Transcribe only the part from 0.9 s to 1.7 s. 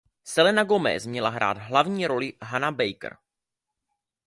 měla hrát